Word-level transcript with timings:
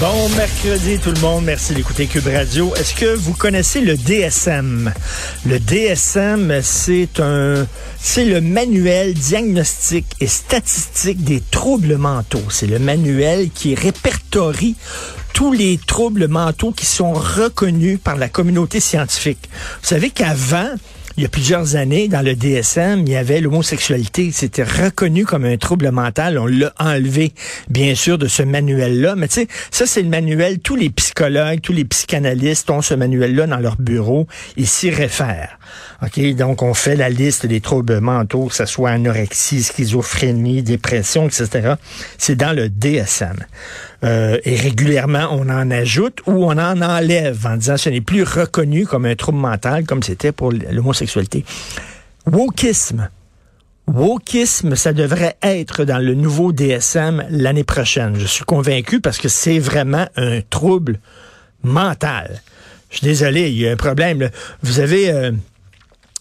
Bon 0.00 0.28
mercredi 0.30 0.98
tout 0.98 1.10
le 1.10 1.20
monde, 1.20 1.44
merci 1.44 1.74
d'écouter 1.74 2.06
Cube 2.06 2.26
Radio. 2.26 2.74
Est-ce 2.76 2.94
que 2.94 3.14
vous 3.14 3.34
connaissez 3.34 3.82
le 3.82 3.96
DSM 3.96 4.92
Le 5.46 5.58
DSM, 5.58 6.60
c'est 6.62 7.20
un 7.20 7.66
c'est 7.98 8.24
le 8.24 8.40
manuel 8.40 9.12
diagnostique 9.12 10.06
et 10.20 10.28
statistique 10.28 11.22
des 11.24 11.42
troubles 11.42 11.96
mentaux. 11.96 12.44
C'est 12.48 12.66
le 12.66 12.78
manuel 12.78 13.50
qui 13.50 13.74
répertorie 13.74 14.76
tous 15.34 15.52
les 15.52 15.78
troubles 15.78 16.28
mentaux 16.28 16.72
qui 16.72 16.86
sont 16.86 17.12
reconnus 17.12 17.98
par 18.02 18.16
la 18.16 18.28
communauté 18.28 18.80
scientifique. 18.80 19.50
Vous 19.82 19.88
savez 19.88 20.10
qu'avant, 20.10 20.70
il 21.16 21.22
y 21.22 21.26
a 21.26 21.28
plusieurs 21.28 21.76
années, 21.76 22.08
dans 22.08 22.22
le 22.22 22.34
DSM, 22.34 23.02
il 23.06 23.10
y 23.10 23.16
avait 23.16 23.40
l'homosexualité. 23.40 24.30
C'était 24.32 24.64
reconnu 24.64 25.24
comme 25.24 25.44
un 25.44 25.56
trouble 25.56 25.90
mental. 25.92 26.38
On 26.38 26.46
l'a 26.46 26.72
enlevé, 26.80 27.32
bien 27.68 27.94
sûr, 27.94 28.18
de 28.18 28.26
ce 28.26 28.42
manuel-là. 28.42 29.14
Mais 29.14 29.28
tu 29.28 29.42
sais, 29.42 29.48
ça, 29.70 29.86
c'est 29.86 30.02
le 30.02 30.08
manuel. 30.08 30.58
Tous 30.58 30.74
les 30.74 30.90
psychologues, 30.90 31.60
tous 31.60 31.72
les 31.72 31.84
psychanalystes 31.84 32.68
ont 32.70 32.82
ce 32.82 32.94
manuel-là 32.94 33.46
dans 33.46 33.58
leur 33.58 33.76
bureau. 33.76 34.26
Ils 34.56 34.66
s'y 34.66 34.90
réfèrent. 34.90 35.58
OK? 36.02 36.20
Donc, 36.34 36.62
on 36.62 36.74
fait 36.74 36.96
la 36.96 37.08
liste 37.08 37.46
des 37.46 37.60
troubles 37.60 38.00
mentaux, 38.00 38.46
que 38.46 38.54
ce 38.54 38.66
soit 38.66 38.90
anorexie, 38.90 39.62
schizophrénie, 39.62 40.62
dépression, 40.62 41.28
etc. 41.28 41.74
C'est 42.18 42.36
dans 42.36 42.52
le 42.52 42.68
DSM. 42.68 43.36
Euh, 44.04 44.38
et 44.44 44.56
régulièrement, 44.56 45.28
on 45.30 45.48
en 45.48 45.70
ajoute 45.70 46.20
ou 46.26 46.44
on 46.44 46.58
en 46.58 46.82
enlève 46.82 47.46
en 47.46 47.56
disant 47.56 47.76
ce 47.76 47.88
n'est 47.88 48.02
plus 48.02 48.22
reconnu 48.22 48.86
comme 48.86 49.06
un 49.06 49.14
trouble 49.14 49.38
mental 49.38 49.84
comme 49.86 50.02
c'était 50.02 50.32
pour 50.32 50.52
l'homosexualité. 50.52 51.44
Wokisme. 52.30 53.08
Wokisme, 53.86 54.76
ça 54.76 54.92
devrait 54.92 55.36
être 55.42 55.84
dans 55.84 55.98
le 55.98 56.14
nouveau 56.14 56.52
DSM 56.52 57.24
l'année 57.30 57.64
prochaine. 57.64 58.16
Je 58.18 58.26
suis 58.26 58.44
convaincu 58.44 59.00
parce 59.00 59.18
que 59.18 59.28
c'est 59.28 59.58
vraiment 59.58 60.06
un 60.16 60.40
trouble 60.48 60.98
mental. 61.62 62.42
Je 62.90 62.98
suis 62.98 63.06
désolé, 63.06 63.50
il 63.50 63.58
y 63.58 63.68
a 63.68 63.72
un 63.72 63.76
problème. 63.76 64.28
Vous 64.62 64.80
avez... 64.80 65.10
Euh, 65.10 65.32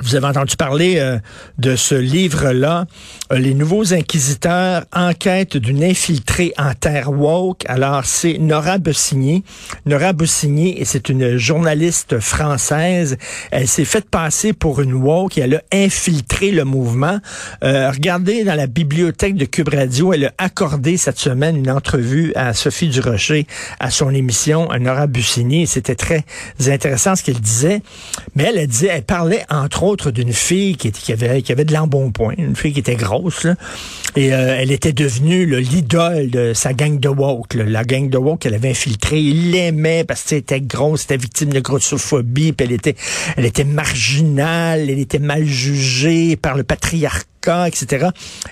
vous 0.00 0.14
avez 0.14 0.26
entendu 0.26 0.56
parler 0.56 0.96
euh, 0.98 1.18
de 1.58 1.74
ce 1.74 1.94
livre-là, 1.94 2.84
euh, 3.32 3.38
Les 3.38 3.54
nouveaux 3.54 3.94
inquisiteurs, 3.94 4.84
enquête 4.92 5.56
d'une 5.56 5.82
infiltrée 5.82 6.52
en 6.58 6.74
terre 6.74 7.10
woke. 7.10 7.62
Alors, 7.66 8.04
c'est 8.04 8.36
Nora 8.38 8.76
Bussigny. 8.76 9.42
Nora 9.86 10.12
Bussigny, 10.12 10.80
c'est 10.84 11.08
une 11.08 11.38
journaliste 11.38 12.20
française. 12.20 13.16
Elle 13.50 13.68
s'est 13.68 13.86
faite 13.86 14.10
passer 14.10 14.52
pour 14.52 14.82
une 14.82 14.92
woke 14.92 15.38
et 15.38 15.42
elle 15.42 15.54
a 15.54 15.62
infiltré 15.72 16.50
le 16.50 16.64
mouvement. 16.64 17.18
Euh, 17.64 17.90
regardez 17.90 18.44
dans 18.44 18.54
la 18.54 18.66
bibliothèque 18.66 19.36
de 19.36 19.46
Cube 19.46 19.70
Radio, 19.70 20.12
elle 20.12 20.26
a 20.26 20.32
accordé 20.36 20.98
cette 20.98 21.18
semaine 21.18 21.56
une 21.56 21.70
entrevue 21.70 22.32
à 22.36 22.52
Sophie 22.52 22.88
Durocher 22.88 23.46
à 23.80 23.90
son 23.90 24.10
émission 24.10 24.68
Nora 24.78 25.06
Bussigny. 25.06 25.66
C'était 25.66 25.94
très 25.94 26.24
intéressant 26.66 27.16
ce 27.16 27.22
qu'elle 27.22 27.40
disait. 27.40 27.80
Mais 28.34 28.44
elle 28.44 28.58
a 28.58 28.66
dit, 28.66 28.86
elle 28.86 29.02
parlait 29.02 29.44
entre 29.48 29.85
d'une 29.94 30.32
fille 30.32 30.76
qui, 30.76 30.90
qui, 30.90 31.12
avait, 31.12 31.42
qui 31.42 31.52
avait 31.52 31.64
de 31.64 31.72
l'embonpoint, 31.72 32.34
une 32.36 32.56
fille 32.56 32.72
qui 32.72 32.80
était 32.80 32.96
grosse, 32.96 33.44
là, 33.44 33.54
et 34.16 34.32
euh, 34.32 34.56
elle 34.58 34.72
était 34.72 34.92
devenue 34.92 35.46
l'idole 35.60 36.30
de 36.30 36.52
sa 36.54 36.72
gang 36.72 36.98
de 36.98 37.08
woke, 37.08 37.54
la 37.54 37.84
gang 37.84 38.08
de 38.08 38.18
woke 38.18 38.40
qu'elle 38.40 38.54
avait 38.54 38.70
infiltrée. 38.70 39.20
Il 39.20 39.52
l'aimait 39.52 40.04
parce 40.04 40.24
qu'elle 40.24 40.38
était 40.38 40.60
grosse, 40.60 41.04
était 41.04 41.16
victime 41.16 41.52
de 41.52 41.60
grossophobie, 41.60 42.52
puis 42.52 42.66
elle 42.66 42.72
était, 42.72 42.96
elle 43.36 43.44
était 43.44 43.64
marginale, 43.64 44.90
elle 44.90 44.98
était 44.98 45.18
mal 45.18 45.44
jugée 45.44 46.36
par 46.36 46.56
le 46.56 46.64
patriarcat 46.64 47.26
etc. 47.66 48.08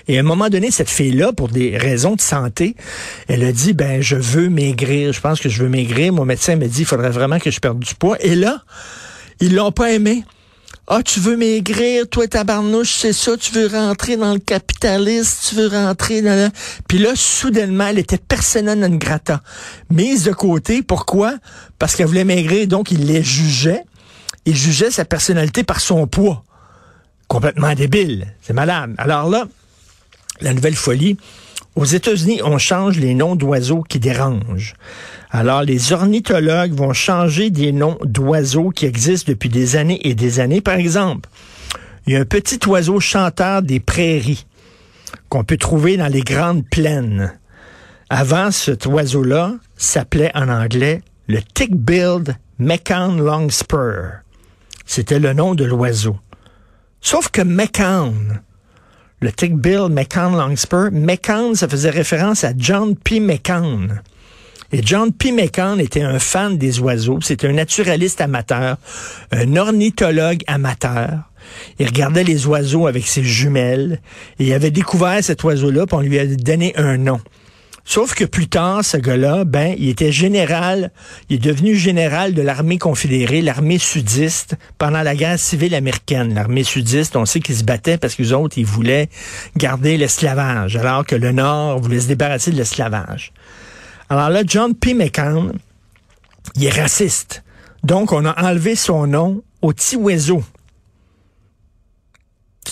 Et 0.07 0.17
à 0.17 0.19
un 0.19 0.23
moment 0.23 0.49
donné, 0.49 0.71
cette 0.71 0.89
fille-là, 0.89 1.33
pour 1.33 1.49
des 1.49 1.77
raisons 1.77 2.15
de 2.15 2.21
santé, 2.21 2.75
elle 3.27 3.43
a 3.43 3.51
dit, 3.51 3.73
ben, 3.73 4.01
je 4.01 4.15
veux 4.15 4.49
maigrir, 4.49 5.11
je 5.11 5.21
pense 5.21 5.39
que 5.39 5.49
je 5.49 5.63
veux 5.63 5.69
maigrir. 5.69 6.13
Mon 6.13 6.25
médecin 6.25 6.55
m'a 6.55 6.67
dit, 6.67 6.81
il 6.81 6.85
faudrait 6.85 7.09
vraiment 7.09 7.39
que 7.39 7.51
je 7.51 7.59
perde 7.59 7.79
du 7.79 7.95
poids. 7.95 8.17
Et 8.21 8.35
là, 8.35 8.61
ils 9.39 9.53
l'ont 9.53 9.71
pas 9.71 9.91
aimé. 9.91 10.23
Ah, 10.87 11.01
tu 11.01 11.19
veux 11.19 11.35
maigrir, 11.35 12.07
toi, 12.07 12.27
tabarnouche, 12.27 12.97
c'est 12.99 13.13
ça, 13.13 13.35
tu 13.37 13.51
veux 13.53 13.65
rentrer 13.67 14.17
dans 14.17 14.33
le 14.33 14.39
capitalisme, 14.39 15.49
tu 15.49 15.55
veux 15.55 15.67
rentrer 15.67 16.21
dans 16.21 16.35
le... 16.35 16.49
Puis 16.87 16.99
là, 16.99 17.13
soudainement, 17.15 17.87
elle 17.87 17.97
était 17.97 18.19
persona 18.19 18.75
non 18.75 18.95
grata. 18.95 19.41
Mise 19.89 20.25
de 20.25 20.31
côté, 20.31 20.83
pourquoi? 20.83 21.37
Parce 21.79 21.95
qu'elle 21.95 22.05
voulait 22.05 22.23
maigrir, 22.23 22.67
donc 22.67 22.91
il 22.91 23.07
les 23.07 23.23
jugeait. 23.23 23.83
Il 24.45 24.55
jugeait 24.55 24.91
sa 24.91 25.05
personnalité 25.05 25.63
par 25.63 25.79
son 25.79 26.05
poids. 26.05 26.43
Complètement 27.27 27.73
débile. 27.73 28.27
C'est 28.43 28.53
malade. 28.53 28.93
Alors 28.99 29.27
là, 29.27 29.47
la 30.41 30.53
nouvelle 30.53 30.75
folie, 30.75 31.17
aux 31.75 31.85
États-Unis, 31.85 32.41
on 32.43 32.57
change 32.57 32.99
les 32.99 33.13
noms 33.13 33.35
d'oiseaux 33.35 33.81
qui 33.81 33.99
dérangent. 33.99 34.75
Alors, 35.29 35.61
les 35.61 35.91
ornithologues 35.91 36.73
vont 36.73 36.93
changer 36.93 37.49
des 37.49 37.73
noms 37.73 37.97
d'oiseaux 38.03 38.69
qui 38.69 38.85
existent 38.85 39.31
depuis 39.31 39.49
des 39.49 39.75
années 39.75 39.99
et 40.07 40.15
des 40.15 40.39
années. 40.39 40.61
Par 40.61 40.75
exemple, 40.75 41.29
il 42.07 42.13
y 42.13 42.15
a 42.15 42.21
un 42.21 42.25
petit 42.25 42.59
oiseau 42.67 42.99
chanteur 42.99 43.61
des 43.61 43.79
prairies 43.79 44.45
qu'on 45.27 45.43
peut 45.43 45.57
trouver 45.57 45.97
dans 45.97 46.07
les 46.07 46.21
grandes 46.21 46.65
plaines. 46.69 47.33
Avant, 48.09 48.51
cet 48.51 48.85
oiseau-là 48.85 49.55
s'appelait 49.75 50.31
en 50.35 50.47
anglais 50.47 51.01
le 51.27 51.39
tick-billed 51.41 52.35
Meccan 52.59 53.15
longspur. 53.17 54.21
C'était 54.85 55.19
le 55.19 55.33
nom 55.33 55.55
de 55.55 55.65
l'oiseau. 55.65 56.17
Sauf 57.01 57.29
que 57.29 57.41
Meccan, 57.41 58.13
le 59.25 59.31
tick-billed 59.31 59.91
Meccan 59.91 60.29
longspur, 60.29 60.89
Meccan, 60.91 61.55
ça 61.55 61.67
faisait 61.67 61.89
référence 61.89 62.43
à 62.43 62.51
John 62.55 62.95
P. 62.95 63.19
Meccan. 63.19 63.87
Et 64.71 64.81
John 64.83 65.11
P. 65.11 65.31
McCann 65.31 65.79
était 65.79 66.03
un 66.03 66.19
fan 66.19 66.59
des 66.59 66.79
oiseaux. 66.79 67.19
C'était 67.21 67.47
un 67.47 67.53
naturaliste 67.53 68.21
amateur, 68.21 68.77
un 69.31 69.55
ornithologue 69.55 70.43
amateur. 70.45 71.21
Il 71.79 71.87
regardait 71.87 72.23
les 72.23 72.45
oiseaux 72.45 72.85
avec 72.85 73.07
ses 73.07 73.23
jumelles. 73.23 73.99
Il 74.37 74.53
avait 74.53 74.71
découvert 74.71 75.23
cet 75.23 75.43
oiseau-là, 75.43 75.87
puis 75.87 75.95
on 75.95 76.01
lui 76.01 76.19
a 76.19 76.25
donné 76.27 76.75
un 76.75 76.97
nom. 76.97 77.19
Sauf 77.87 78.15
que 78.15 78.25
plus 78.25 78.47
tard, 78.47 78.83
ce 78.83 78.97
gars-là, 78.97 79.45
ben, 79.45 79.75
il 79.77 79.89
était 79.89 80.11
général, 80.11 80.91
il 81.29 81.35
est 81.35 81.39
devenu 81.39 81.75
général 81.75 82.33
de 82.33 82.41
l'armée 82.41 82.79
confédérée, 82.79 83.43
l'armée 83.43 83.77
sudiste, 83.77 84.55
pendant 84.79 85.03
la 85.03 85.15
guerre 85.15 85.37
civile 85.37 85.75
américaine. 85.75 86.33
L'armée 86.33 86.63
sudiste, 86.63 87.15
on 87.15 87.25
sait 87.25 87.39
qu'ils 87.39 87.57
se 87.57 87.63
battaient 87.63 87.99
parce 87.99 88.15
que 88.15 88.23
les 88.23 88.33
autres, 88.33 88.57
ils 88.57 88.65
voulaient 88.65 89.07
garder 89.55 89.97
l'esclavage, 89.97 90.75
alors 90.75 91.05
que 91.05 91.15
le 91.15 91.31
Nord 91.31 91.79
voulait 91.79 91.99
se 91.99 92.07
débarrasser 92.07 92.49
de 92.49 92.57
l'esclavage. 92.57 93.31
Alors 94.09 94.29
là, 94.29 94.41
John 94.45 94.73
P. 94.73 94.95
McCann, 94.95 95.53
il 96.55 96.65
est 96.65 96.81
raciste. 96.81 97.43
Donc, 97.83 98.11
on 98.11 98.25
a 98.25 98.43
enlevé 98.43 98.75
son 98.75 99.05
nom 99.05 99.43
au 99.61 99.73
petit 99.73 99.95
oiseau. 99.95 100.43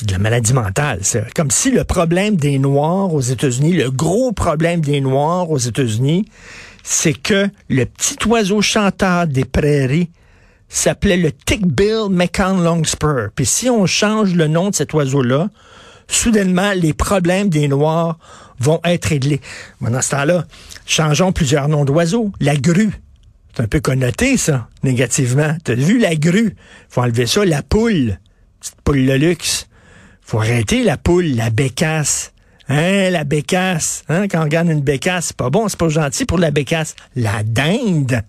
De 0.01 0.11
la 0.11 0.17
maladie 0.17 0.53
mentale, 0.53 0.99
c'est 1.03 1.31
comme 1.33 1.51
si 1.51 1.69
le 1.69 1.83
problème 1.83 2.35
des 2.35 2.57
Noirs 2.57 3.13
aux 3.13 3.21
États-Unis, 3.21 3.73
le 3.73 3.91
gros 3.91 4.31
problème 4.31 4.81
des 4.81 4.99
Noirs 4.99 5.49
aux 5.51 5.59
États-Unis, 5.59 6.25
c'est 6.84 7.13
que 7.13 7.47
le 7.69 7.85
petit 7.85 8.17
oiseau 8.28 8.61
chanteur 8.61 9.28
des 9.28 9.45
prairies 9.45 10.09
s'appelait 10.67 11.17
le 11.17 11.31
Tick-Bill 11.31 12.07
McCann 12.09 12.63
Longspur. 12.63 13.29
Puis 13.35 13.45
si 13.45 13.69
on 13.69 13.85
change 13.85 14.34
le 14.34 14.47
nom 14.47 14.72
de 14.72 14.75
cet 14.75 14.93
oiseau-là, 14.93 15.49
soudainement, 16.07 16.73
les 16.73 16.93
problèmes 16.93 17.49
des 17.49 17.67
Noirs 17.67 18.17
vont 18.59 18.81
être 18.84 19.05
réglés. 19.05 19.41
Mais 19.79 19.91
dans 19.91 20.01
ce 20.01 20.09
temps-là, 20.11 20.46
changeons 20.87 21.31
plusieurs 21.31 21.69
noms 21.69 21.85
d'oiseaux. 21.85 22.31
La 22.39 22.57
grue. 22.57 22.91
C'est 23.55 23.61
un 23.61 23.67
peu 23.67 23.79
connoté, 23.79 24.37
ça, 24.37 24.67
négativement. 24.81 25.55
T'as 25.63 25.75
vu 25.75 25.99
la 25.99 26.16
grue? 26.16 26.55
Faut 26.89 27.01
enlever 27.01 27.28
ça. 27.28 27.46
La 27.46 27.61
poule. 27.61 28.19
Petite 28.59 28.81
poule 28.84 29.05
de 29.05 29.13
luxe. 29.13 29.67
Faut 30.25 30.40
arrêter 30.40 30.84
la 30.84 30.97
poule, 30.97 31.35
la 31.35 31.49
bécasse. 31.49 32.34
Hein, 32.70 33.09
la 33.09 33.23
bécasse. 33.23 34.03
Hein, 34.09 34.28
quand 34.28 34.40
on 34.40 34.43
regarde 34.43 34.70
une 34.70 34.81
bécasse, 34.81 35.28
c'est 35.28 35.37
pas 35.37 35.49
bon, 35.49 35.67
c'est 35.67 35.78
pas 35.78 35.90
gentil 35.90 36.25
pour 36.25 36.37
la 36.37 36.52
bécasse. 36.52 36.96
La 37.16 37.43
dinde 37.43 38.23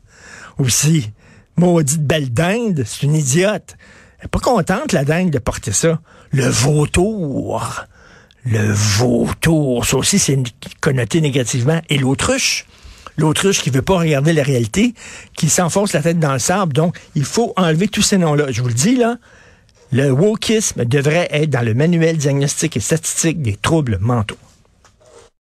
aussi. 0.59 1.11
Maudite 1.57 2.03
belle 2.03 2.33
dinde, 2.33 2.83
c'est 2.85 3.05
une 3.05 3.15
idiote. 3.15 3.77
Elle 4.19 4.27
est 4.27 4.29
pas 4.29 4.41
contente, 4.41 4.93
la 4.93 5.05
dinde, 5.05 5.31
de 5.31 5.39
porter 5.39 5.73
ça. 5.73 6.01
Le 6.33 6.47
vautour. 6.47 7.85
Le 8.45 8.73
vautour. 8.73 9.87
Ça 9.87 9.97
aussi, 9.97 10.19
c'est 10.19 10.39
connoté 10.81 11.21
négativement. 11.21 11.81
Et 11.89 11.99
l'autruche. 11.99 12.67
L'autruche 13.17 13.63
qui 13.63 13.71
veut 13.71 13.83
pas 13.83 13.99
regarder 13.99 14.33
la 14.33 14.43
réalité, 14.43 14.93
qui 15.37 15.49
s'enfonce 15.49 15.93
la 15.93 16.03
tête 16.03 16.19
dans 16.19 16.33
le 16.33 16.41
sable. 16.41 16.73
Donc, 16.73 16.99
il 17.15 17.25
faut 17.25 17.53
enlever 17.57 17.87
tous 17.87 18.03
ces 18.03 18.19
noms-là. 18.19 18.47
Je 18.51 18.61
vous 18.61 18.67
le 18.67 18.75
dis, 18.75 18.97
là, 18.97 19.19
Le 19.97 20.11
wokisme 20.11 20.85
devrait 20.85 21.29
être 21.31 21.51
dans 21.51 21.65
le 21.65 21.73
manuel 21.73 22.17
diagnostique 22.17 22.77
et 22.77 22.81
statistique 22.81 23.41
des 23.41 23.55
troubles 23.55 23.99
mentaux. 24.01 24.35